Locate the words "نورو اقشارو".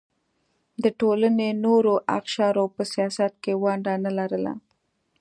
1.65-2.65